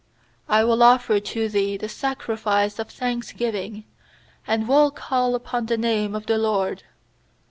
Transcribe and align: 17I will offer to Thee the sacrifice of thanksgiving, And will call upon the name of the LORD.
17I 0.49 0.67
will 0.67 0.81
offer 0.81 1.19
to 1.19 1.47
Thee 1.47 1.77
the 1.77 1.87
sacrifice 1.87 2.79
of 2.79 2.89
thanksgiving, 2.89 3.83
And 4.47 4.67
will 4.67 4.89
call 4.89 5.35
upon 5.35 5.67
the 5.67 5.77
name 5.77 6.15
of 6.15 6.25
the 6.25 6.39
LORD. 6.39 6.81